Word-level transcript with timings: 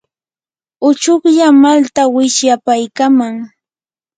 uchuklla 0.87 1.47
malta 1.63 2.03
wichyapaykaaman. 2.13 3.35